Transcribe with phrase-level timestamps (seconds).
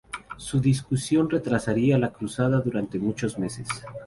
[0.37, 3.67] Su discusión retrasaría la cruzada durante muchos meses.